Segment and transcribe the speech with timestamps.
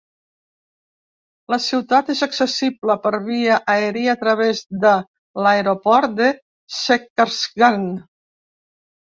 [1.53, 4.95] La ciutat és accessible per via aèria a través de
[5.43, 6.33] l'aeroport de
[6.81, 7.87] Zhezkazgan.